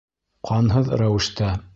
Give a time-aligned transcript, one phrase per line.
[0.51, 1.55] Ҡанһыҙ рәүештә.